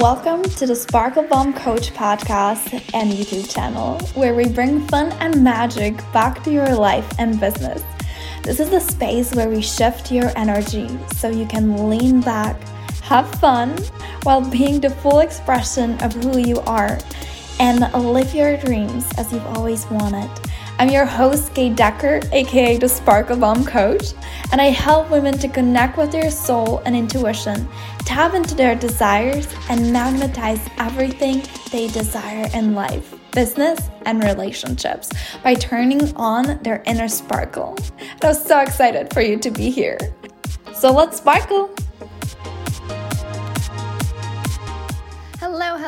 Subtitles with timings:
[0.00, 5.44] Welcome to the Sparkle Bomb Coach podcast and YouTube channel, where we bring fun and
[5.44, 7.84] magic back to your life and business.
[8.42, 12.58] This is the space where we shift your energy so you can lean back,
[13.02, 13.76] have fun,
[14.22, 16.98] while being the full expression of who you are
[17.58, 20.30] and live your dreams as you've always wanted.
[20.80, 24.14] I'm your host, Kate Decker, aka the Sparkle Bomb Coach,
[24.50, 27.68] and I help women to connect with their soul and intuition,
[28.06, 35.10] tap into their desires, and magnetize everything they desire in life, business, and relationships
[35.44, 37.76] by turning on their inner sparkle.
[37.98, 39.98] And I'm so excited for you to be here.
[40.72, 41.74] So let's sparkle!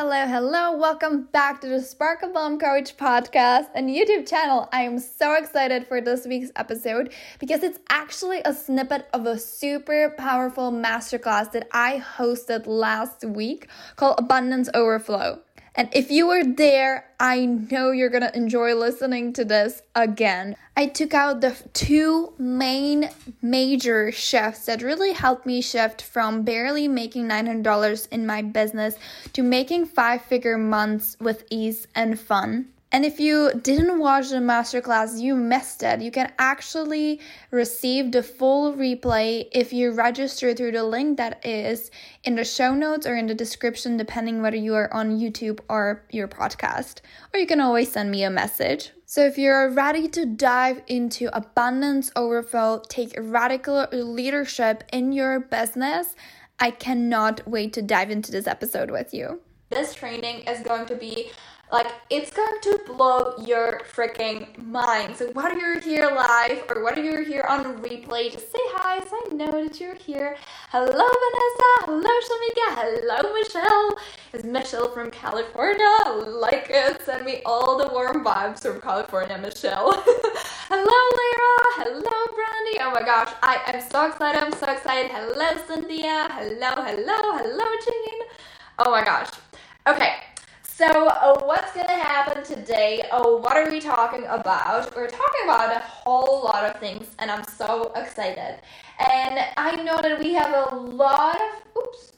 [0.05, 0.75] Hello, hello.
[0.75, 4.67] Welcome back to the Sparkle Bomb Coach podcast and YouTube channel.
[4.73, 9.39] I am so excited for this week's episode because it's actually a snippet of a
[9.39, 15.39] super powerful masterclass that I hosted last week called Abundance Overflow.
[15.75, 20.55] And if you were there, I know you're gonna enjoy listening to this again.
[20.77, 23.09] I took out the two main
[23.41, 28.95] major shifts that really helped me shift from barely making $900 in my business
[29.33, 32.72] to making five figure months with ease and fun.
[32.93, 35.99] And if you didn't watch the masterclass, you missed it.
[35.99, 37.19] You can actually
[37.49, 41.89] receive the full replay if you register through the link that is
[42.23, 46.03] in the show notes or in the description, depending whether you are on YouTube or
[46.11, 47.01] your podcast.
[47.33, 48.91] Or you can always send me a message.
[49.07, 56.15] So, if you're ready to dive into abundance overflow, take radical leadership in your business,
[56.59, 59.41] I cannot wait to dive into this episode with you.
[59.71, 61.31] This training is going to be
[61.73, 65.15] like, it's going to blow your freaking mind.
[65.17, 69.17] So, whether you're here live or whether you're here on replay, just say hi so
[69.25, 70.37] I know that you're here.
[70.69, 71.71] Hello, Vanessa.
[71.87, 72.67] Hello, Shamika.
[72.77, 73.97] Hello, Michelle.
[74.33, 76.29] It's Michelle from California.
[76.31, 77.01] Like it.
[77.01, 79.93] Send me all the warm vibes from California, Michelle.
[80.69, 81.55] Hello, Lyra.
[81.81, 82.77] Hello, Brandy.
[82.81, 83.33] Oh my gosh.
[83.41, 84.43] I am so excited.
[84.43, 85.09] I'm so excited.
[85.09, 86.29] Hello, Cynthia.
[86.33, 88.27] Hello, hello, hello, Jean.
[88.77, 89.31] Oh my gosh.
[89.87, 90.32] Okay.
[90.75, 93.05] So, uh, what's going to happen today?
[93.11, 94.95] Oh, what are we talking about?
[94.95, 98.57] We're talking about a whole lot of things, and I'm so excited.
[98.97, 102.13] And I know that we have a lot of, oops,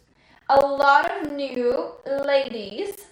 [0.47, 1.91] a lot of new
[2.25, 3.07] ladies.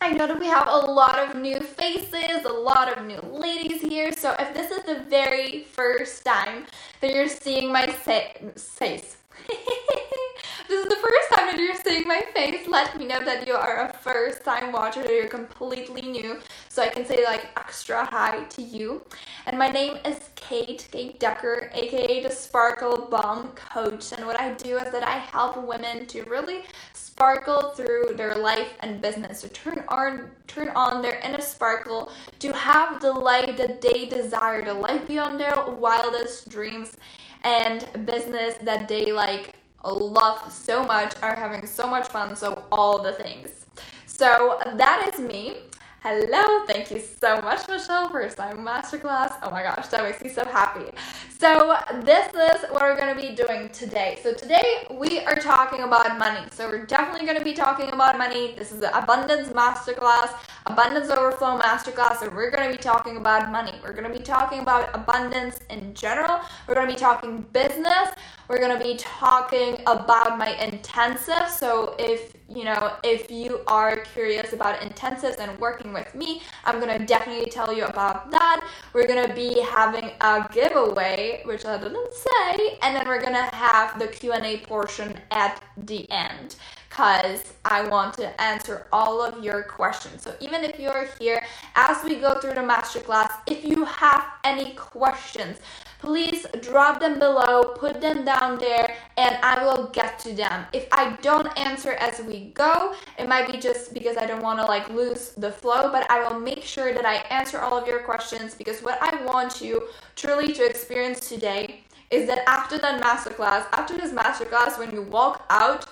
[0.00, 3.80] I know that we have a lot of new faces, a lot of new ladies
[3.80, 4.12] here.
[4.12, 6.66] So, if this is the very first time
[7.00, 9.16] that you're seeing my face,
[10.72, 13.52] this is the first time that you're seeing my face, let me know that you
[13.52, 16.40] are a first time watcher, that you're completely new,
[16.70, 19.02] so I can say like extra hi to you.
[19.44, 24.12] And my name is Kate, Kate Decker, aka the Sparkle Bomb Coach.
[24.12, 28.72] And what I do is that I help women to really sparkle through their life
[28.80, 33.82] and business, to turn on turn on their inner sparkle, to have the life that
[33.82, 36.96] they desire, the life beyond their wildest dreams
[37.44, 39.54] and business that they like
[39.84, 43.66] love so much, are having so much fun, so all the things.
[44.06, 45.58] So that is me.
[46.02, 49.34] Hello, thank you so much, Michelle, first time masterclass.
[49.40, 50.90] Oh my gosh, that makes me so happy.
[51.38, 54.18] So, this is what we're going to be doing today.
[54.20, 56.46] So, today we are talking about money.
[56.50, 58.54] So, we're definitely going to be talking about money.
[58.58, 60.34] This is the Abundance Masterclass,
[60.66, 62.18] Abundance Overflow Masterclass.
[62.18, 63.72] So, we're going to be talking about money.
[63.82, 66.40] We're going to be talking about abundance in general.
[66.66, 68.10] We're going to be talking business.
[68.48, 71.48] We're going to be talking about my intensive.
[71.48, 76.80] So, if you know, if you are curious about intensives and working with me, I'm
[76.80, 78.68] gonna definitely tell you about that.
[78.92, 83.98] We're gonna be having a giveaway, which I didn't say, and then we're gonna have
[83.98, 86.56] the Q&A portion at the end
[86.88, 90.22] because I want to answer all of your questions.
[90.22, 91.42] So even if you're here
[91.74, 95.58] as we go through the masterclass, if you have any questions,
[96.02, 100.66] please drop them below, put them down there, and I will get to them.
[100.72, 104.58] If I don't answer as we go, it might be just because I don't want
[104.58, 107.86] to like lose the flow, but I will make sure that I answer all of
[107.86, 113.00] your questions because what I want you truly to experience today is that after that
[113.00, 115.86] masterclass, after this masterclass, when you walk out,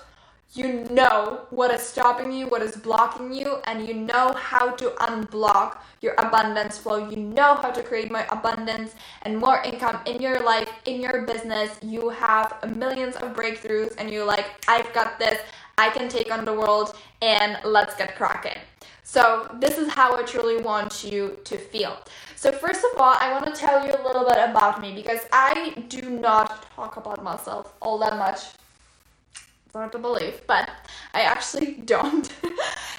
[0.53, 4.89] you know what is stopping you, what is blocking you, and you know how to
[4.99, 7.09] unblock your abundance flow.
[7.09, 11.21] You know how to create more abundance and more income in your life, in your
[11.21, 11.79] business.
[11.81, 15.39] You have millions of breakthroughs, and you're like, I've got this,
[15.77, 18.59] I can take on the world, and let's get cracking.
[19.03, 21.97] So, this is how I truly want you to feel.
[22.35, 25.21] So, first of all, I want to tell you a little bit about me because
[25.31, 28.39] I do not talk about myself all that much
[29.73, 30.69] hard to believe, but
[31.13, 32.31] I actually don't.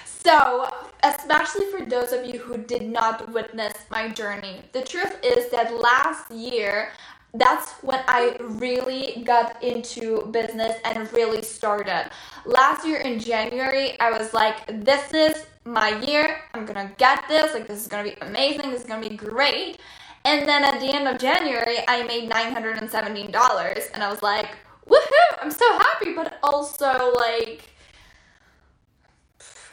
[0.05, 0.69] so,
[1.03, 5.75] especially for those of you who did not witness my journey, the truth is that
[5.75, 6.93] last year,
[7.35, 12.11] that's when I really got into business and really started.
[12.45, 16.43] Last year in January, I was like, this is my year.
[16.53, 17.55] I'm gonna get this.
[17.55, 18.71] Like, this is gonna be amazing.
[18.71, 19.81] This is gonna be great.
[20.25, 23.91] And then at the end of January, I made $917.
[23.95, 24.51] And I was like,
[24.93, 27.69] woohoo, I'm so happy, but also like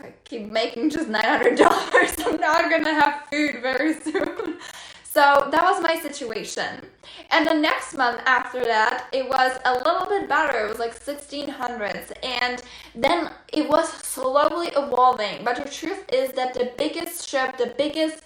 [0.01, 2.25] I keep making just $900.
[2.25, 4.60] I'm not gonna have food very soon.
[5.04, 6.86] So that was my situation.
[7.31, 10.66] And the next month after that, it was a little bit better.
[10.66, 12.12] It was like 1600s.
[12.24, 12.62] And
[12.95, 15.44] then it was slowly evolving.
[15.44, 18.24] But the truth is that the biggest shift, the biggest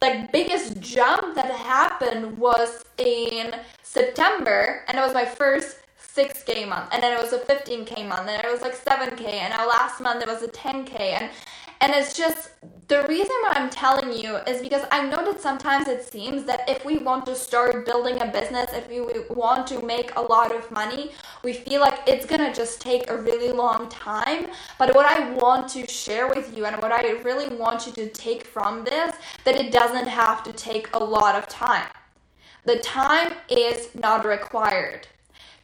[0.00, 3.54] like biggest jump that happened was in
[3.84, 5.81] September and it was my first
[6.14, 9.54] 6k month and then it was a 15k month and it was like 7k and
[9.54, 11.30] now last month it was a 10k and
[11.82, 12.50] and it's just
[12.86, 16.68] the reason why I'm telling you is because I know that sometimes it seems that
[16.68, 19.00] if we want to start building a business, if we
[19.34, 21.10] want to make a lot of money,
[21.42, 24.46] we feel like it's gonna just take a really long time.
[24.78, 28.08] But what I want to share with you and what I really want you to
[28.10, 31.88] take from this, that it doesn't have to take a lot of time.
[32.64, 35.08] The time is not required.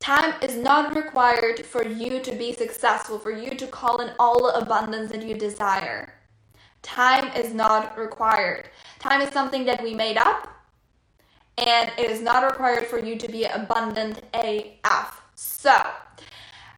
[0.00, 4.46] Time is not required for you to be successful, for you to call in all
[4.46, 6.14] the abundance that you desire.
[6.82, 8.70] Time is not required.
[9.00, 10.48] Time is something that we made up,
[11.56, 15.20] and it is not required for you to be abundant AF.
[15.34, 15.76] So,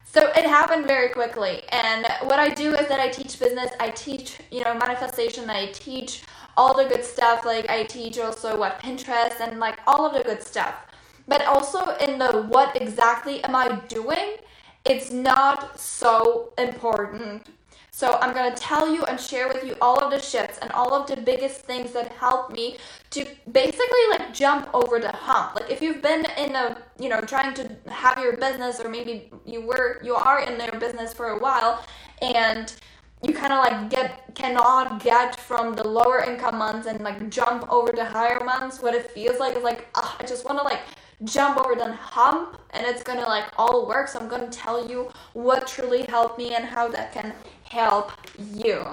[0.02, 1.62] so it happened very quickly.
[1.70, 5.66] And what I do is that I teach business, I teach, you know, manifestation, I
[5.66, 6.22] teach
[6.56, 7.44] all the good stuff.
[7.44, 10.86] Like I teach also what Pinterest and like all of the good stuff
[11.26, 14.36] but also in the what exactly am I doing,
[14.84, 17.48] it's not so important.
[17.92, 20.94] So I'm gonna tell you and share with you all of the shifts and all
[20.94, 22.78] of the biggest things that helped me
[23.10, 25.56] to basically like jump over the hump.
[25.56, 29.30] Like if you've been in a you know trying to have your business or maybe
[29.44, 31.84] you were you are in their business for a while
[32.22, 32.74] and
[33.22, 37.70] you kind of like get cannot get from the lower income months and like jump
[37.70, 40.64] over the higher months what it feels like is like ugh, i just want to
[40.64, 40.80] like
[41.24, 44.08] jump over the hump and it's gonna like all work.
[44.08, 47.34] So I'm gonna tell you what truly helped me and how that can
[47.64, 48.12] help
[48.54, 48.84] you.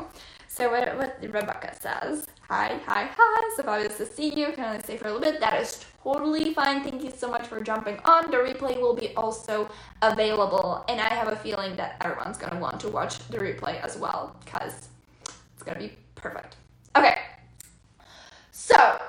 [0.48, 4.80] So what, what Rebecca says, hi, hi, hi, so fabulous to see you, can only
[4.80, 8.00] stay for a little bit, that is totally fine, thank you so much for jumping
[8.06, 9.70] on, the replay will be also
[10.02, 13.98] available, and I have a feeling that everyone's gonna want to watch the replay as
[13.98, 14.90] well, because
[15.54, 16.56] it's gonna be perfect.
[16.96, 17.20] Okay,
[18.52, 19.00] so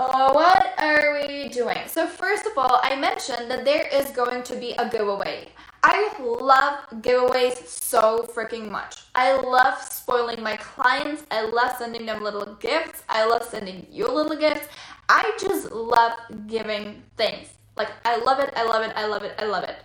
[0.00, 1.78] uh, what are we doing?
[1.86, 5.48] So, first of all, I mentioned that there is going to be a giveaway.
[5.82, 9.02] I love giveaways so freaking much.
[9.14, 11.24] I love spoiling my clients.
[11.30, 13.02] I love sending them little gifts.
[13.08, 14.68] I love sending you little gifts.
[15.08, 16.12] I just love
[16.46, 17.48] giving things.
[17.76, 19.76] Like, I love it, I love it, I love it, I love it.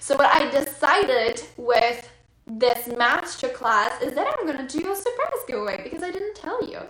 [0.00, 2.08] So, what I decided with
[2.46, 6.80] this masterclass is that I'm gonna do a surprise giveaway because I didn't tell you.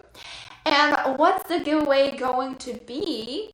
[0.66, 3.52] And what's the giveaway going to be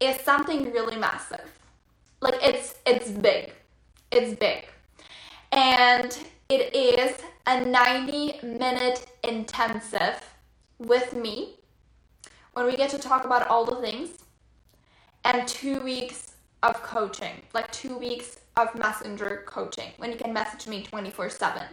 [0.00, 1.48] is something really massive.
[2.20, 3.52] Like it's it's big.
[4.10, 4.66] It's big.
[5.52, 6.18] And
[6.48, 10.18] it is a 90 minute intensive
[10.80, 11.54] with me
[12.54, 14.10] when we get to talk about all the things
[15.24, 16.32] and 2 weeks
[16.64, 21.68] of coaching, like 2 weeks of messenger coaching when you can message me 24/7.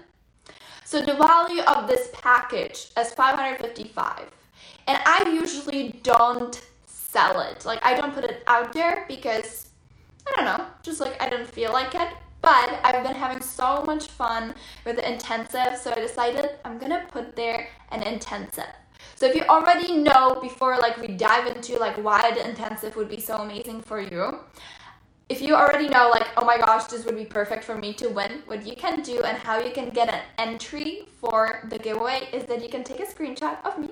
[0.86, 4.30] So the value of this package is 555
[4.90, 7.64] and I usually don't sell it.
[7.64, 9.68] Like I don't put it out there because
[10.28, 12.10] I don't know, just like I don't feel like it.
[12.42, 14.56] But I've been having so much fun
[14.86, 18.74] with the intensive, so I decided I'm gonna put there an intensive.
[19.16, 23.10] So if you already know before like we dive into like why the intensive would
[23.10, 24.40] be so amazing for you,
[25.28, 28.10] if you already know like oh my gosh this would be perfect for me to
[28.10, 32.28] win, what you can do and how you can get an entry for the giveaway
[32.34, 33.90] is that you can take a screenshot of me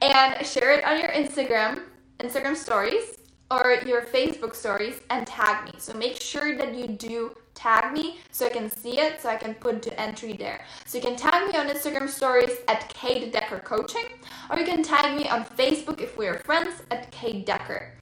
[0.00, 1.82] and share it on your Instagram,
[2.20, 3.18] Instagram stories,
[3.50, 5.72] or your Facebook stories and tag me.
[5.78, 9.36] So make sure that you do tag me so I can see it, so I
[9.36, 10.64] can put the entry there.
[10.84, 14.06] So you can tag me on Instagram stories at Kate Decker Coaching,
[14.50, 17.92] or you can tag me on Facebook if we are friends at Kate Decker.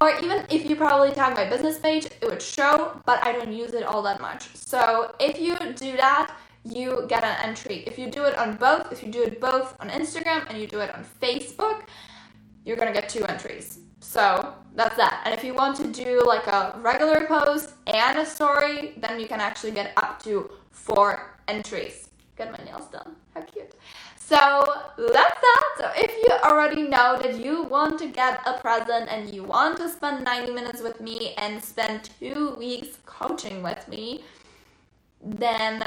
[0.00, 3.52] Or even if you probably tag my business page, it would show, but I don't
[3.52, 4.48] use it all that much.
[4.56, 6.34] So if you do that,
[6.64, 7.84] you get an entry.
[7.86, 10.66] If you do it on both, if you do it both on Instagram and you
[10.66, 11.82] do it on Facebook,
[12.64, 13.78] you're gonna get two entries.
[14.00, 15.22] So that's that.
[15.24, 19.26] And if you want to do like a regular post and a story, then you
[19.26, 22.08] can actually get up to four entries.
[22.36, 23.16] Get my nails done.
[23.34, 23.74] How cute.
[24.16, 24.36] So
[24.96, 25.64] that's that.
[25.78, 29.76] So if you already know that you want to get a present and you want
[29.78, 34.24] to spend 90 minutes with me and spend two weeks coaching with me,
[35.22, 35.84] then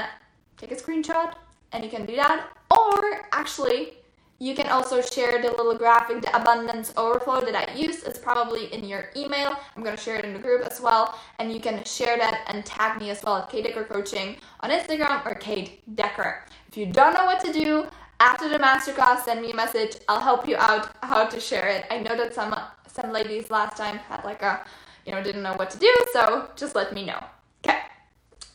[0.58, 1.34] take a screenshot
[1.72, 2.48] and you can do that.
[2.70, 3.94] Or actually,
[4.40, 8.04] you can also share the little graphic, the abundance overflow that I use.
[8.04, 9.56] It's probably in your email.
[9.76, 11.18] I'm gonna share it in the group as well.
[11.38, 14.70] And you can share that and tag me as well at Kate Decker Coaching on
[14.70, 16.44] Instagram or Kate Decker.
[16.68, 17.86] If you don't know what to do,
[18.20, 19.96] after the masterclass, send me a message.
[20.08, 21.86] I'll help you out how to share it.
[21.90, 22.54] I know that some
[22.86, 24.64] some ladies last time had like a,
[25.06, 27.22] you know, didn't know what to do, so just let me know.
[27.64, 27.78] Okay.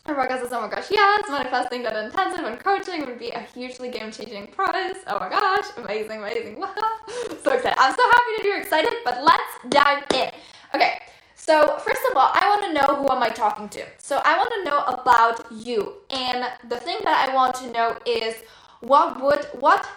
[0.06, 3.88] Rebecca says, oh my gosh, yes, manifesting that intensive and coaching would be a hugely
[3.90, 4.98] game changing process.
[5.06, 6.60] Oh my gosh, amazing, amazing.
[6.60, 6.74] Wow.
[7.42, 7.78] So excited.
[7.78, 10.30] I'm so happy that you're excited, but let's dive in.
[10.74, 11.00] Okay,
[11.34, 13.84] so first of all, I want to know who am I talking to.
[13.98, 15.94] So I want to know about you.
[16.10, 18.36] And the thing that I want to know is
[18.80, 19.88] what would, what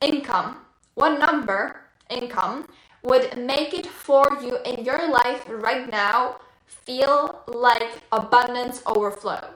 [0.00, 0.58] income,
[0.94, 2.66] what number income
[3.02, 6.36] would make it for you in your life right now
[6.70, 9.50] feel like abundance overflow.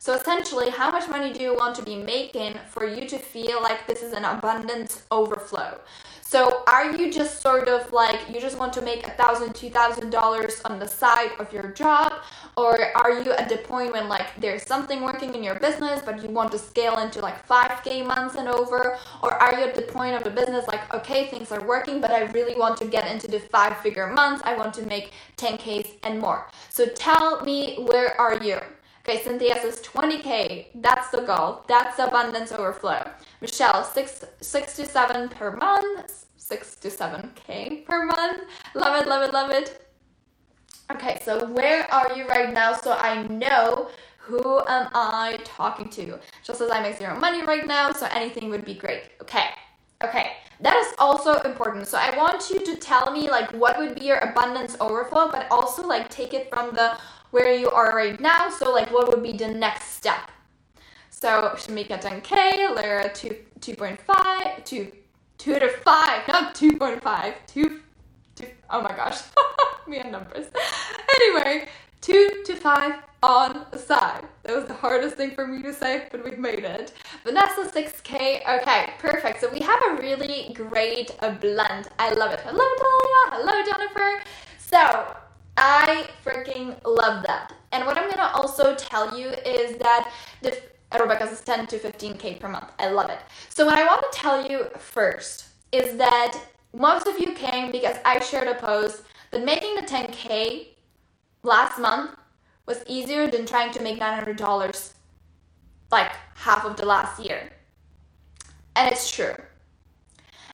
[0.00, 3.60] So essentially, how much money do you want to be making for you to feel
[3.62, 5.80] like this is an abundance overflow?
[6.28, 9.70] So are you just sort of like you just want to make a thousand, two
[9.70, 12.12] thousand dollars on the side of your job,
[12.54, 16.22] or are you at the point when like there's something working in your business but
[16.22, 19.80] you want to scale into like 5k months and over, or are you at the
[19.90, 23.10] point of the business like okay things are working but I really want to get
[23.10, 26.46] into the five figure months, I want to make 10k's and more.
[26.68, 28.60] So tell me where are you?
[29.08, 30.66] Okay, Cynthia says 20k.
[30.74, 31.64] That's the goal.
[31.66, 33.08] That's abundance overflow.
[33.40, 36.26] Michelle, six six to seven per month.
[36.36, 38.42] Six to seven k per month.
[38.74, 39.88] Love it, love it, love it.
[40.92, 42.74] Okay, so where are you right now?
[42.74, 43.88] So I know
[44.18, 46.18] who am I talking to.
[46.42, 49.04] She says I make zero money right now, so anything would be great.
[49.22, 49.48] Okay.
[50.04, 51.88] Okay, that is also important.
[51.88, 55.48] So I want you to tell me like what would be your abundance overflow, but
[55.50, 56.96] also like take it from the
[57.30, 58.50] where you are right now.
[58.50, 60.30] So like what would be the next step?
[61.10, 64.92] So Shamika 10K, Lara 2, 2.5, 2,
[65.38, 67.80] 2 to 5, not 2.5, 2,
[68.36, 69.18] 2, oh my gosh,
[69.88, 70.46] me and numbers.
[71.16, 71.68] Anyway,
[72.02, 74.24] 2 to 5 on the side.
[74.44, 76.92] That was the hardest thing for me to say, but we've made it.
[77.24, 79.40] Vanessa 6K, okay, perfect.
[79.40, 81.88] So we have a really great blend.
[81.98, 82.40] I love it.
[82.40, 83.42] Hello, Talia.
[83.42, 84.22] Hello, Jennifer.
[84.58, 85.16] So
[85.60, 87.52] I freaking love that.
[87.72, 90.56] And what I'm gonna also tell you is that the
[90.92, 92.70] Rebecca's is 10 to 15k per month.
[92.78, 93.18] I love it.
[93.48, 96.40] So what I want to tell you first is that
[96.72, 100.68] most of you came because I shared a post that making the 10k
[101.42, 102.12] last month
[102.66, 104.92] was easier than trying to make $900
[105.90, 107.50] like half of the last year.
[108.76, 109.34] And it's true.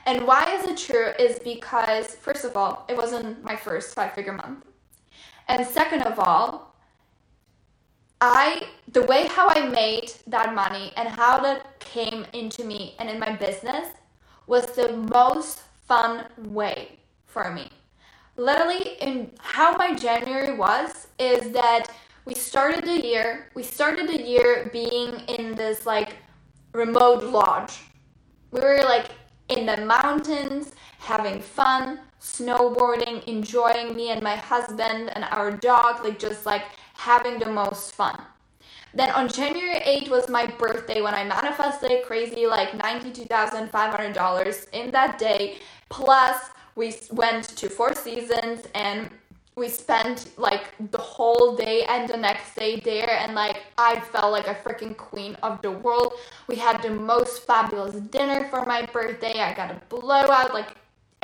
[0.07, 4.13] And why is it true is because, first of all, it wasn't my first five
[4.13, 4.65] figure month.
[5.49, 6.75] And second of all,
[8.21, 13.11] I the way how I made that money and how that came into me and
[13.11, 13.89] in my business
[14.47, 17.69] was the most fun way for me.
[18.37, 21.89] Literally in how my January was is that
[22.25, 26.17] we started the year, we started the year being in this like
[26.73, 27.81] remote lodge.
[28.51, 29.11] We were like
[29.49, 36.19] in the mountains having fun, snowboarding, enjoying me and my husband and our dog, like
[36.19, 36.65] just like
[36.95, 38.19] having the most fun.
[38.95, 45.19] Then on January 8th was my birthday when I manifested crazy like $92,500 in that
[45.19, 45.59] day.
[45.91, 49.11] Plus, we went to Four Seasons and
[49.57, 54.33] we spent like the whole day and the next day there and like I felt
[54.33, 56.15] like a freaking queen of the world.
[56.49, 59.41] We had the most fabulous dinner for my birthday.
[59.41, 60.71] I got a blowout like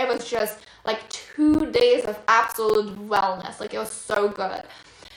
[0.01, 3.61] it was just like 2 days of absolute wellness.
[3.61, 4.65] Like it was so good.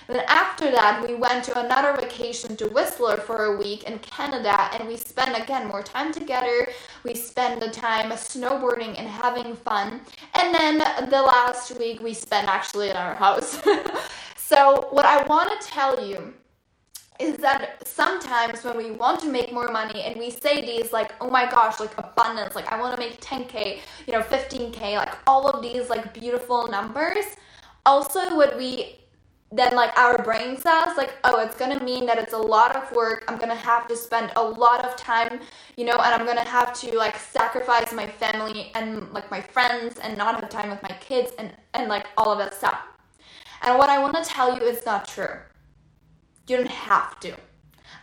[0.07, 3.99] And then after that, we went to another vacation to Whistler for a week in
[3.99, 6.67] Canada, and we spent again more time together.
[7.03, 10.01] We spent the time snowboarding and having fun.
[10.33, 13.61] And then the last week, we spent actually in our house.
[14.35, 16.33] so, what I want to tell you
[17.23, 21.13] is that sometimes when we want to make more money and we say these like
[21.21, 25.15] oh my gosh like abundance like i want to make 10k you know 15k like
[25.25, 27.25] all of these like beautiful numbers
[27.85, 28.99] also what we
[29.53, 32.91] then like our brain says like oh it's gonna mean that it's a lot of
[32.91, 35.39] work i'm gonna have to spend a lot of time
[35.77, 39.97] you know and i'm gonna have to like sacrifice my family and like my friends
[39.99, 42.79] and not have time with my kids and and like all of that stuff.
[43.61, 45.37] And what i want to tell you is not true
[46.47, 47.35] you don't have to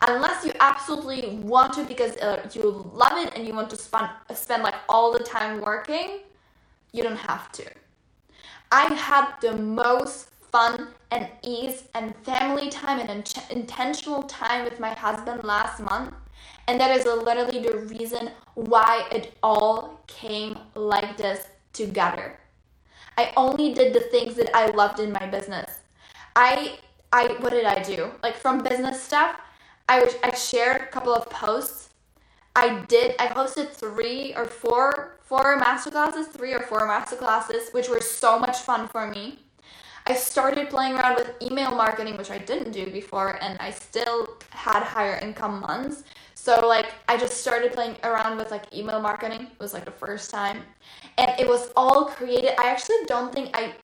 [0.09, 4.09] unless you absolutely want to because uh, you love it and you want to spend
[4.35, 6.21] spend like all the time working
[6.93, 7.65] you don't have to
[8.73, 14.81] i had the most fun and ease and family time and in- intentional time with
[14.81, 16.15] my husband last month.
[16.69, 22.39] And that is literally the reason why it all came like this together.
[23.19, 25.81] I only did the things that I loved in my business.
[26.37, 26.79] I
[27.13, 28.11] I what did I do?
[28.23, 29.37] Like from business stuff,
[29.89, 31.91] I I shared a couple of posts.
[32.57, 38.01] I did I posted 3 or 4 4 masterclasses, 3 or 4 masterclasses, which were
[38.01, 39.39] so much fun for me.
[40.07, 44.29] I started playing around with email marketing, which I didn't do before, and I still
[44.51, 46.05] had higher income months.
[46.35, 49.43] So like I just started playing around with like email marketing.
[49.43, 50.63] It was like the first time.
[51.19, 52.59] And it was all created.
[52.59, 53.75] I actually don't think I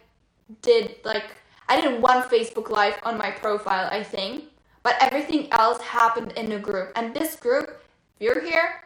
[0.63, 1.37] did like
[1.69, 4.45] I did one Facebook live on my profile, I think.
[4.83, 6.93] But everything else happened in a group.
[6.95, 7.83] And this group,
[8.21, 8.83] if you're here,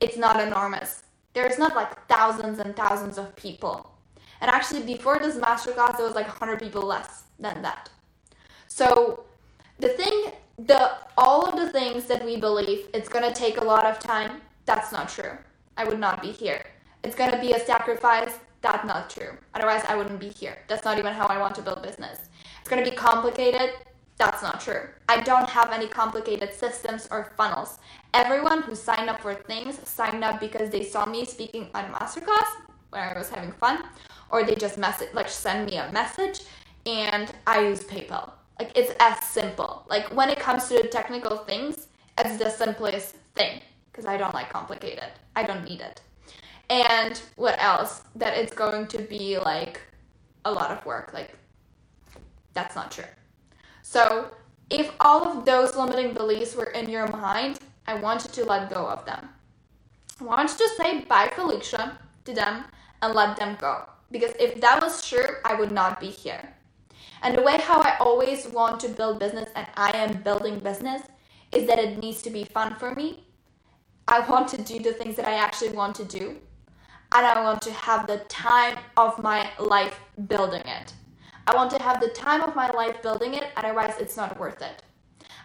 [0.00, 1.02] it's not enormous.
[1.34, 3.90] There's not like thousands and thousands of people.
[4.40, 7.90] And actually, before this masterclass, there was like 100 people less than that.
[8.68, 9.24] So
[9.78, 13.84] the thing, the all of the things that we believe it's gonna take a lot
[13.84, 15.36] of time, that's not true.
[15.76, 16.64] I would not be here.
[17.02, 18.38] It's gonna be a sacrifice.
[18.64, 19.32] That's not true.
[19.54, 20.56] Otherwise, I wouldn't be here.
[20.68, 22.18] That's not even how I want to build business.
[22.60, 23.72] It's gonna be complicated.
[24.16, 24.84] That's not true.
[25.06, 27.78] I don't have any complicated systems or funnels.
[28.14, 31.88] Everyone who signed up for things signed up because they saw me speaking on a
[31.88, 32.48] masterclass
[32.88, 33.84] where I was having fun,
[34.30, 36.40] or they just message like send me a message
[36.86, 38.30] and I use PayPal.
[38.58, 39.84] Like it's as simple.
[39.90, 43.60] Like when it comes to technical things, it's the simplest thing
[43.92, 45.10] because I don't like complicated.
[45.36, 46.00] I don't need it.
[46.70, 48.02] And what else?
[48.16, 49.80] That it's going to be like
[50.44, 51.12] a lot of work.
[51.12, 51.36] Like
[52.54, 53.04] that's not true.
[53.82, 54.30] So,
[54.70, 58.72] if all of those limiting beliefs were in your mind, I want you to let
[58.72, 59.28] go of them.
[60.20, 62.64] I want you to say bye, Felicia, to them
[63.02, 63.86] and let them go.
[64.10, 66.54] Because if that was true, I would not be here.
[67.22, 71.02] And the way how I always want to build business and I am building business
[71.52, 73.24] is that it needs to be fun for me.
[74.08, 76.36] I want to do the things that I actually want to do.
[77.14, 80.92] And I want to have the time of my life building it.
[81.46, 84.60] I want to have the time of my life building it, otherwise, it's not worth
[84.62, 84.82] it.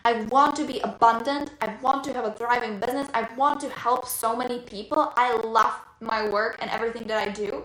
[0.04, 1.52] I want to be abundant.
[1.62, 3.10] I want to have a thriving business.
[3.14, 5.14] I want to help so many people.
[5.16, 7.64] I love my work and everything that I do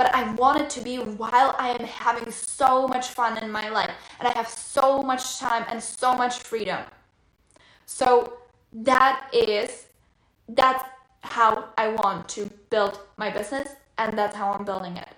[0.00, 3.68] but I want it to be while I am having so much fun in my
[3.68, 6.82] life and I have so much time and so much freedom.
[7.84, 8.38] So
[8.72, 9.88] that is
[10.48, 10.82] that's
[11.22, 15.08] how I want to build my business and that's how I'm building it.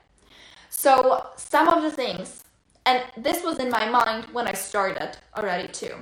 [0.71, 2.45] So some of the things
[2.85, 5.95] and this was in my mind when I started already too.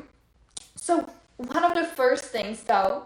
[0.76, 3.04] So one of the first things though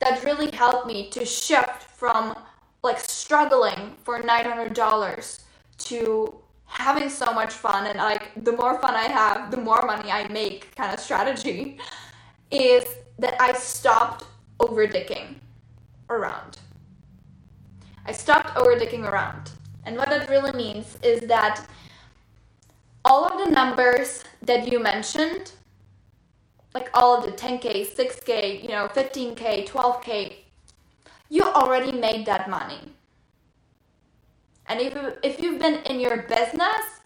[0.00, 2.36] that really helped me to shift from
[2.82, 5.42] like struggling for $900
[5.78, 6.34] to
[6.66, 10.26] having so much fun and like the more fun I have, the more money I
[10.28, 11.78] make kind of strategy
[12.50, 12.84] is
[13.18, 14.24] that I stopped
[14.58, 15.36] overdicking
[16.10, 16.58] around.
[18.04, 19.50] I stopped overdicking around.
[19.84, 21.66] And what that really means is that
[23.04, 25.52] all of the numbers that you mentioned,
[26.74, 30.34] like all of the 10K, 6K, you know, 15K, 12K,
[31.28, 32.92] you already made that money.
[34.66, 37.00] And if, if you've been in your business,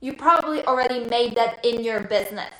[0.00, 2.52] you probably already made that in your business.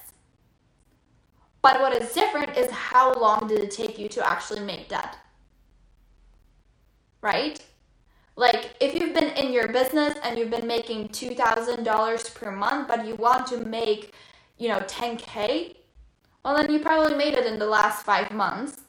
[1.62, 5.18] But what is different is how long did it take you to actually make that?
[7.20, 7.60] Right?
[8.36, 13.06] Like, if you've been in your business and you've been making $2,000 per month, but
[13.06, 14.12] you want to make,
[14.58, 15.76] you know, 10K,
[16.44, 18.82] well, then you probably made it in the last five months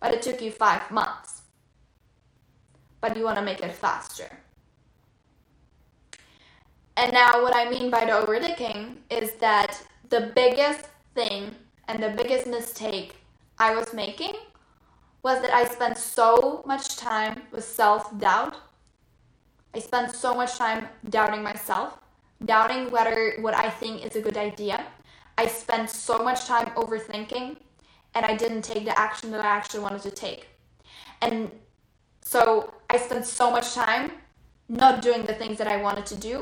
[0.00, 1.42] but it took you five months.
[3.00, 4.28] But you want to make it faster.
[6.96, 11.54] And now, what I mean by the overthinking is that the biggest thing
[11.88, 13.16] and the biggest mistake
[13.58, 14.34] I was making
[15.26, 18.54] was that I spent so much time with self doubt.
[19.74, 21.98] I spent so much time doubting myself,
[22.44, 24.86] doubting whether what I think is a good idea.
[25.36, 27.56] I spent so much time overthinking
[28.14, 30.46] and I didn't take the action that I actually wanted to take.
[31.20, 31.50] And
[32.22, 34.12] so I spent so much time
[34.68, 36.36] not doing the things that I wanted to do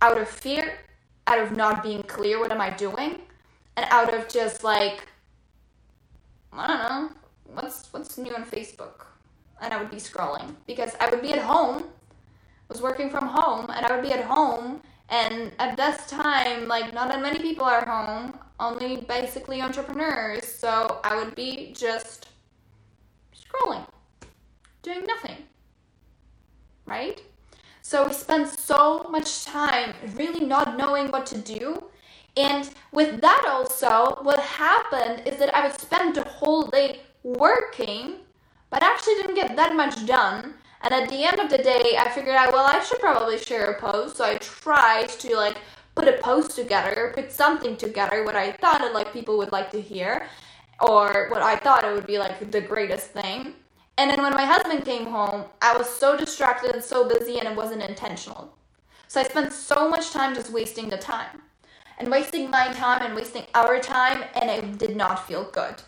[0.00, 0.78] out of fear
[1.26, 3.12] out of not being clear what am I doing
[3.76, 5.06] and out of just like
[6.52, 7.19] I don't know
[7.54, 9.06] what's what's new on Facebook?
[9.60, 11.84] And I would be scrolling because I would be at home
[12.70, 16.68] I was working from home and I would be at home and at this time
[16.68, 22.28] like not that many people are home only basically entrepreneurs so I would be just
[23.34, 23.84] scrolling
[24.82, 25.36] doing nothing
[26.86, 27.20] right?
[27.82, 31.84] So we spend so much time really not knowing what to do
[32.36, 38.16] and with that also what happened is that I would spend the whole day working
[38.70, 42.08] but actually didn't get that much done and at the end of the day, I
[42.08, 44.16] figured out, well, I should probably share a post.
[44.16, 45.58] So I tried to like
[45.94, 49.70] put a post together, put something together, what I thought and like people would like
[49.72, 50.26] to hear,
[50.80, 53.54] or what I thought it would be like the greatest thing.
[53.98, 57.46] And then when my husband came home, I was so distracted and so busy, and
[57.46, 58.56] it wasn't intentional.
[59.08, 61.42] So I spent so much time just wasting the time
[61.98, 65.82] and wasting my time and wasting our time, and it did not feel good.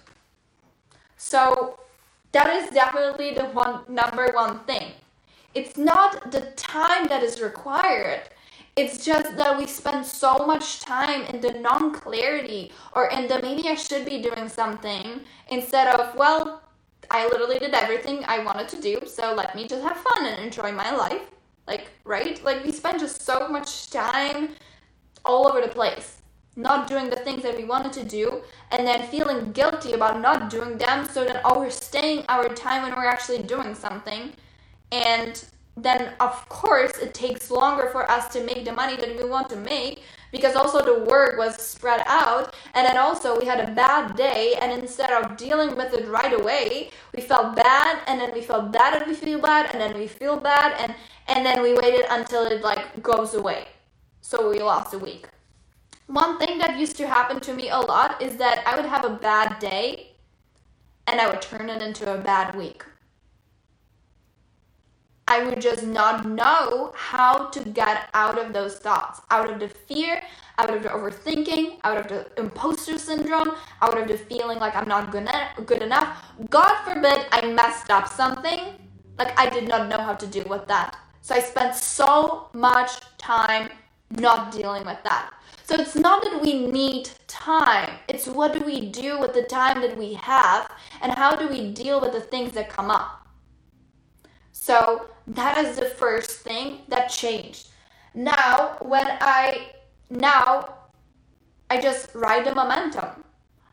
[1.23, 1.79] So
[2.33, 4.91] that is definitely the one number one thing.
[5.55, 8.23] It's not the time that is required.
[8.75, 13.41] It's just that we spend so much time in the non clarity or in the
[13.41, 16.63] maybe I should be doing something instead of, well,
[17.09, 20.43] I literally did everything I wanted to do, so let me just have fun and
[20.43, 21.23] enjoy my life.
[21.69, 22.43] Like, right?
[22.45, 24.57] Like, we spend just so much time
[25.25, 26.22] all over the place
[26.57, 30.51] not doing the things that we wanted to do and then feeling guilty about not
[30.51, 34.33] doing them so then oh, overstaying our time when we're actually doing something.
[34.91, 35.43] And
[35.77, 39.49] then of course it takes longer for us to make the money that we want
[39.49, 43.73] to make because also the work was spread out and then also we had a
[43.73, 48.35] bad day and instead of dealing with it right away we felt bad and then
[48.35, 50.95] we felt bad and we feel bad and then we feel bad and
[51.29, 53.69] and then we waited until it like goes away.
[54.21, 55.32] So we lost a week
[56.13, 59.05] one thing that used to happen to me a lot is that I would have
[59.05, 60.13] a bad day
[61.07, 62.85] and I would turn it into a bad week.
[65.27, 69.69] I would just not know how to get out of those thoughts, out of the
[69.69, 70.23] fear,
[70.59, 74.89] out of the overthinking, out of the imposter syndrome, out of the feeling like I'm
[74.89, 75.27] not good,
[75.65, 76.23] good enough.
[76.51, 78.75] God forbid I messed up something,
[79.19, 80.97] like I did not know how to deal with that.
[81.23, 83.71] So I spent so much time
[84.11, 85.33] not dealing with that.
[85.65, 89.81] So it's not that we need time, it's what do we do with the time
[89.81, 90.71] that we have
[91.01, 93.27] and how do we deal with the things that come up.
[94.51, 97.69] So that is the first thing that changed.
[98.15, 99.73] Now, when I
[100.11, 100.75] now
[101.71, 103.25] I just ride the momentum.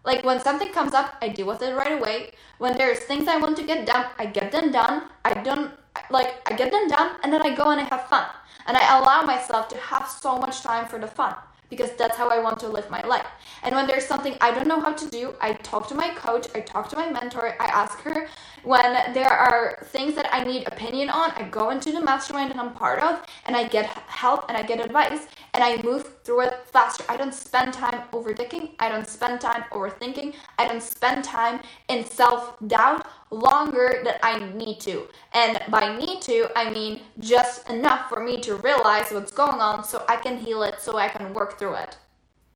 [0.06, 2.32] Like when something comes up, I deal with it right away.
[2.60, 5.10] When there's things I want to get done, I get them done.
[5.26, 5.72] I don't
[6.10, 8.26] like I get them done and then I go and I have fun.
[8.68, 11.36] And I allow myself to have so much time for the fun
[11.70, 13.28] because that's how I want to live my life.
[13.64, 16.48] And when there's something I don't know how to do, I talk to my coach,
[16.56, 18.28] I talk to my mentor, I ask her.
[18.64, 22.58] When there are things that I need opinion on, I go into the mastermind that
[22.58, 25.28] I'm part of and I get help and I get advice
[25.60, 27.04] and I move through it faster.
[27.10, 32.06] I don't spend time overthinking, I don't spend time overthinking, I don't spend time in
[32.06, 35.08] self doubt longer than I need to.
[35.34, 39.84] And by need to, I mean just enough for me to realize what's going on
[39.84, 41.98] so I can heal it, so I can work through it.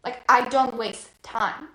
[0.05, 1.67] Like, I don't waste time.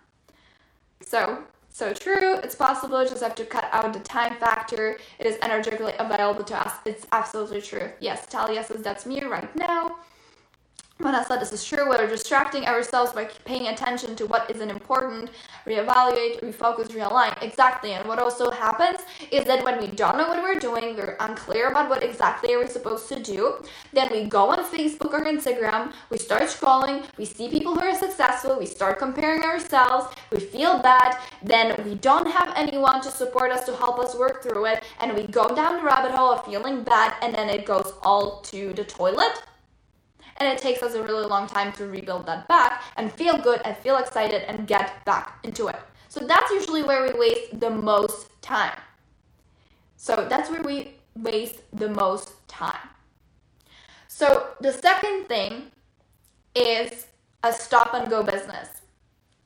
[1.02, 2.36] So, so true.
[2.36, 3.04] It's possible.
[3.04, 4.98] Just have to cut out the time factor.
[5.18, 6.74] It is energetically available to us.
[6.84, 7.90] It's absolutely true.
[8.00, 9.96] Yes, Talia says that's me right now.
[11.00, 11.88] Vanessa, this is true.
[11.88, 15.30] We're distracting ourselves by paying attention to what isn't important,
[15.64, 17.40] reevaluate, refocus, realign.
[17.40, 17.92] Exactly.
[17.92, 18.98] And what also happens
[19.30, 22.66] is that when we don't know what we're doing, we're unclear about what exactly we're
[22.66, 27.48] supposed to do, then we go on Facebook or Instagram, we start scrolling, we see
[27.48, 32.52] people who are successful, we start comparing ourselves, we feel bad, then we don't have
[32.56, 35.84] anyone to support us to help us work through it, and we go down the
[35.84, 39.44] rabbit hole of feeling bad, and then it goes all to the toilet
[40.38, 43.60] and it takes us a really long time to rebuild that back and feel good
[43.64, 45.76] and feel excited and get back into it.
[46.08, 48.78] So that's usually where we waste the most time.
[49.96, 52.88] So that's where we waste the most time.
[54.06, 55.70] So the second thing
[56.54, 57.06] is
[57.42, 58.68] a stop and go business.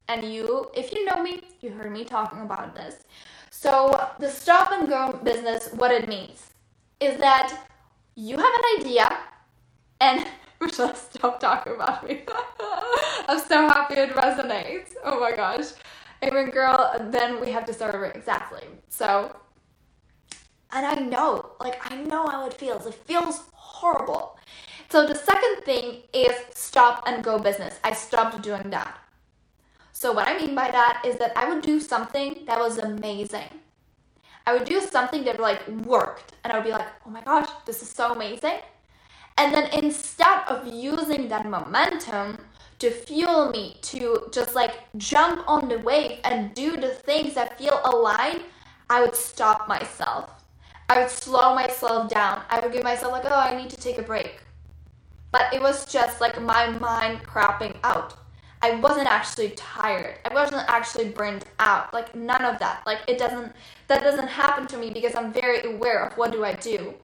[0.08, 3.04] And you, if you know me, you heard me talking about this.
[3.50, 6.50] So the stop and go business, what it means
[7.00, 7.66] is that
[8.14, 9.18] you have an idea
[10.00, 10.26] and
[10.66, 12.22] Michelle, stop talking about me.
[13.28, 14.90] I'm so happy it resonates.
[15.04, 15.66] Oh my gosh.
[16.24, 18.06] Amen, girl, then we have to start over.
[18.06, 18.62] Exactly.
[18.90, 19.36] So,
[20.72, 22.86] and I know, like, I know how it feels.
[22.86, 24.38] It feels horrible
[24.90, 27.80] So the second thing is stop and go business.
[27.84, 28.98] I stopped doing that.
[29.92, 33.50] So what I mean by that is that I would do something that was amazing.
[34.46, 37.48] I would do something that like worked and I would be like, "Oh my gosh,
[37.66, 38.60] this is so amazing."
[39.38, 42.38] And then instead of using that momentum
[42.78, 47.58] to fuel me to just like jump on the wave and do the things that
[47.58, 48.42] feel aligned,
[48.90, 50.30] I would stop myself.
[50.88, 52.42] I would slow myself down.
[52.50, 54.40] I would give myself like, "Oh, I need to take a break."
[55.30, 58.14] But it was just like my mind crapping out.
[58.62, 60.18] I wasn't actually tired.
[60.24, 61.92] I wasn't actually burned out.
[61.94, 62.82] Like none of that.
[62.86, 63.52] Like it doesn't
[63.88, 66.94] that doesn't happen to me because I'm very aware of what do I do.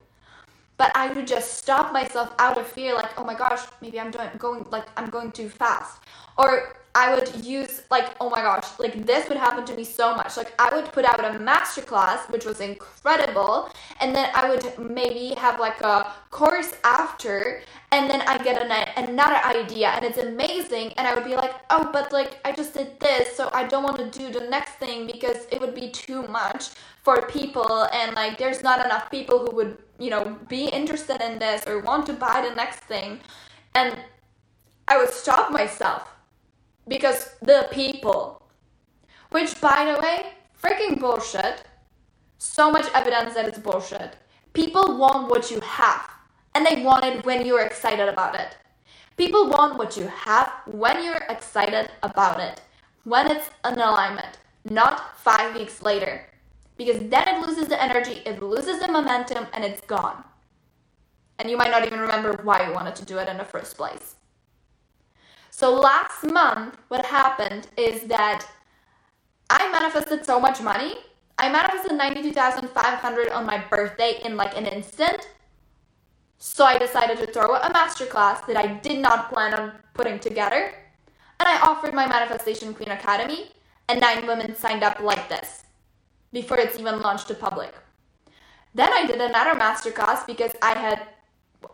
[0.78, 4.10] But I would just stop myself out of fear like, "Oh my gosh, maybe I'm
[4.10, 6.00] doing going like I'm going too fast."
[6.38, 10.16] Or I would use like, oh my gosh, like this would happen to me so
[10.16, 10.36] much.
[10.36, 15.34] Like I would put out a masterclass, which was incredible, and then I would maybe
[15.36, 17.62] have like a course after,
[17.92, 18.72] and then I get an,
[19.08, 22.74] another idea, and it's amazing, and I would be like, oh, but like I just
[22.74, 25.90] did this, so I don't want to do the next thing because it would be
[25.90, 26.70] too much
[27.08, 31.38] for people, and like there's not enough people who would, you know, be interested in
[31.38, 33.20] this or want to buy the next thing,
[33.74, 33.96] and
[34.86, 36.02] I would stop myself
[36.86, 38.42] because the people,
[39.30, 41.62] which by the way, freaking bullshit.
[42.36, 44.16] So much evidence that it's bullshit.
[44.52, 46.02] People want what you have,
[46.54, 48.50] and they want it when you're excited about it.
[49.16, 52.60] People want what you have when you're excited about it,
[53.04, 54.36] when it's an alignment,
[54.68, 56.28] not five weeks later.
[56.78, 60.22] Because then it loses the energy, it loses the momentum, and it's gone.
[61.40, 63.76] And you might not even remember why you wanted to do it in the first
[63.76, 64.14] place.
[65.50, 68.46] So last month, what happened is that
[69.50, 70.94] I manifested so much money.
[71.36, 75.28] I manifested 92,500 on my birthday in like an instant.
[76.38, 80.74] So I decided to throw a masterclass that I did not plan on putting together.
[81.40, 83.50] And I offered my Manifestation Queen Academy,
[83.88, 85.64] and nine women signed up like this
[86.32, 87.74] before it's even launched to public.
[88.74, 91.06] Then I did another masterclass because I had,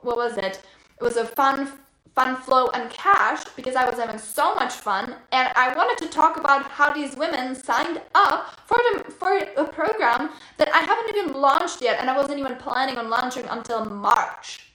[0.02, 0.60] what was it?
[1.00, 1.72] It was a fun
[2.14, 6.12] fun flow and cash because I was having so much fun and I wanted to
[6.12, 11.16] talk about how these women signed up for the for a program that I haven't
[11.16, 14.70] even launched yet and I wasn't even planning on launching until March.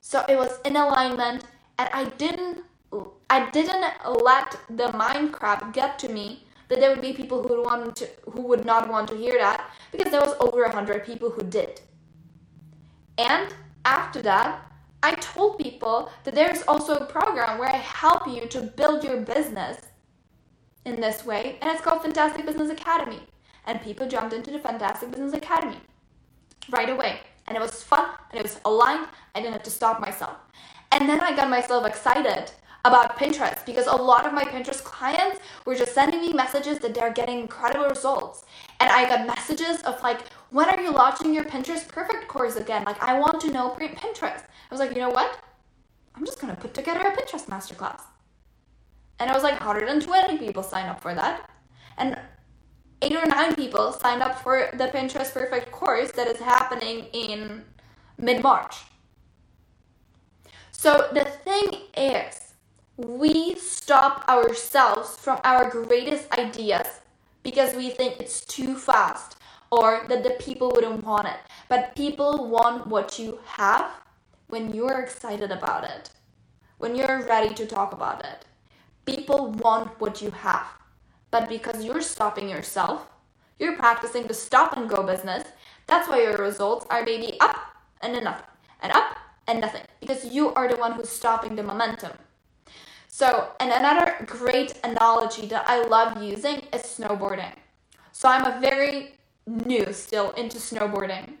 [0.00, 1.44] So it was in alignment
[1.78, 2.64] and I didn't
[3.30, 3.86] I didn't
[4.24, 7.96] let the mind crap get to me that there would be people who would want
[7.96, 11.28] to who would not want to hear that because there was over a hundred people
[11.28, 11.80] who did.
[13.18, 13.52] And
[13.84, 18.62] after that, I told people that there's also a program where I help you to
[18.62, 19.78] build your business
[20.86, 23.20] in this way, and it's called Fantastic Business Academy.
[23.66, 25.80] And people jumped into the Fantastic Business Academy
[26.70, 27.20] right away.
[27.46, 29.06] And it was fun and it was aligned.
[29.34, 30.36] I didn't have to stop myself.
[30.92, 32.52] And then I got myself excited
[32.84, 36.94] about Pinterest because a lot of my Pinterest clients were just sending me messages that
[36.94, 38.44] they're getting incredible results.
[38.80, 42.84] And I got messages of like, when are you launching your Pinterest Perfect course again?
[42.84, 44.42] Like, I want to know Pinterest.
[44.42, 45.38] I was like, you know what?
[46.14, 48.00] I'm just gonna put together a Pinterest masterclass.
[49.18, 51.50] And I was like 120 people signed up for that.
[51.98, 52.18] And
[53.02, 57.64] eight or nine people signed up for the Pinterest Perfect course that is happening in
[58.18, 58.76] mid March.
[60.70, 62.49] So the thing is,
[63.04, 67.00] we stop ourselves from our greatest ideas
[67.42, 69.36] because we think it's too fast
[69.70, 71.40] or that the people wouldn't want it.
[71.68, 73.90] But people want what you have
[74.48, 76.10] when you're excited about it,
[76.78, 78.44] when you're ready to talk about it.
[79.06, 80.66] People want what you have.
[81.30, 83.06] But because you're stopping yourself,
[83.58, 85.48] you're practicing the stop and go business,
[85.86, 87.56] that's why your results are maybe up
[88.02, 88.46] and then nothing,
[88.82, 92.12] and up and nothing, because you are the one who's stopping the momentum.
[93.20, 97.52] So, and another great analogy that I love using is snowboarding.
[98.12, 99.12] So, I'm a very
[99.46, 101.34] new still into snowboarding,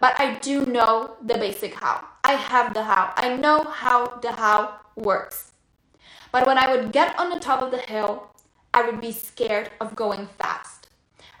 [0.00, 2.06] but I do know the basic how.
[2.22, 3.14] I have the how.
[3.16, 5.50] I know how the how works.
[6.30, 8.28] But when I would get on the top of the hill,
[8.72, 10.86] I would be scared of going fast.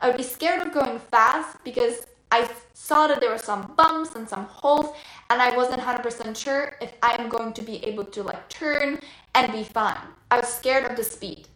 [0.02, 4.14] I would be scared of going fast because I saw that there were some bumps
[4.14, 4.94] and some holes,
[5.30, 9.00] and I wasn't 100% sure if I am going to be able to like turn
[9.34, 10.08] and be fine.
[10.30, 11.48] I was scared of the speed.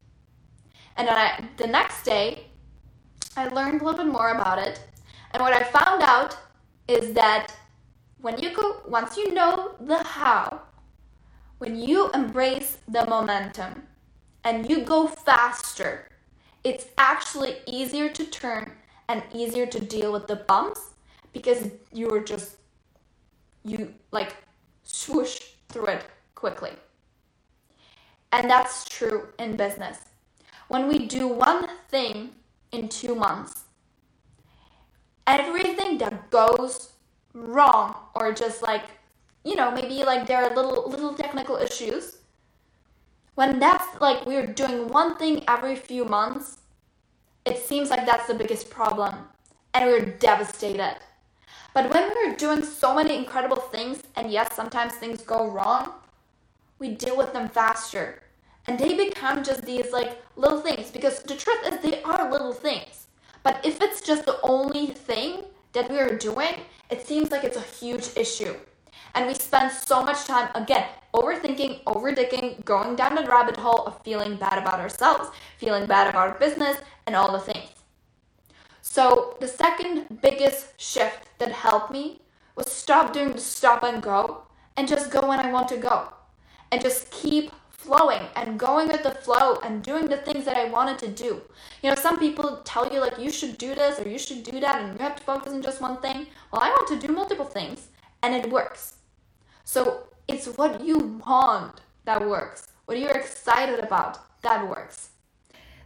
[0.97, 2.47] And then I, the next day,
[3.37, 4.81] I learned a little bit more about it.
[5.33, 6.37] And what I found out
[6.89, 7.55] is that
[8.21, 10.63] when you go, once you know the how,
[11.59, 13.85] when you embrace the momentum
[14.45, 16.09] and you go faster,
[16.65, 18.73] it's actually easier to turn
[19.09, 20.91] and easier to deal with the bumps
[21.33, 22.57] because you're just,
[23.65, 24.37] you like,
[24.83, 26.73] swoosh through it quickly.
[28.33, 29.99] And that's true in business.
[30.69, 32.31] When we do one thing
[32.73, 33.65] in two months,
[35.27, 36.93] everything that goes
[37.35, 38.85] wrong or just like
[39.45, 42.19] you know maybe like there are little little technical issues
[43.35, 46.59] when that's like we're doing one thing every few months
[47.45, 49.15] it seems like that's the biggest problem
[49.75, 50.99] and we're devastated.
[51.75, 55.93] But when we're doing so many incredible things and yes sometimes things go wrong
[56.79, 58.23] we deal with them faster.
[58.67, 62.53] And they become just these like little things because the truth is they are little
[62.53, 63.07] things.
[63.43, 66.55] But if it's just the only thing that we are doing
[66.91, 68.55] it seems like it's a huge issue
[69.15, 74.03] and we spend so much time, again, overthinking, overdigging, going down the rabbit hole of
[74.03, 77.71] feeling bad about ourselves, feeling bad about our business, and all the things.
[78.81, 82.21] So, the second biggest shift that helped me
[82.57, 84.43] was stop doing the stop and go
[84.77, 86.09] and just go when I want to go.
[86.71, 90.65] And just keep flowing and going with the flow and doing the things that I
[90.69, 91.43] wanted to do.
[91.83, 94.61] You know, some people tell you, like, you should do this or you should do
[94.61, 96.27] that and you have to focus on just one thing.
[96.51, 97.89] Well, I want to do multiple things
[98.23, 98.95] and it works.
[99.65, 105.12] So it's what you want that works, what you're excited about that works.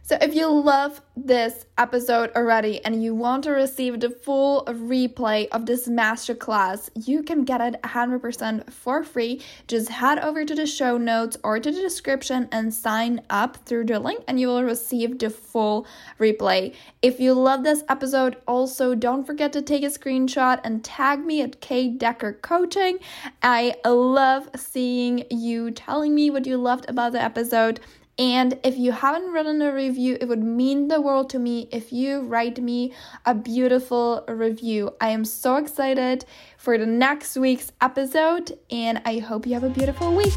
[0.07, 5.49] So, if you love this episode already and you want to receive the full replay
[5.49, 9.41] of this masterclass, you can get it 100% for free.
[9.67, 13.83] Just head over to the show notes or to the description and sign up through
[13.83, 15.85] the link, and you will receive the full
[16.21, 16.73] replay.
[17.01, 21.41] If you love this episode, also don't forget to take a screenshot and tag me
[21.41, 22.99] at K Decker Coaching.
[23.43, 27.81] I love seeing you telling me what you loved about the episode.
[28.19, 31.93] And if you haven't written a review, it would mean the world to me if
[31.93, 32.93] you write me
[33.25, 34.95] a beautiful review.
[34.99, 36.25] I am so excited
[36.57, 40.33] for the next week's episode, and I hope you have a beautiful week.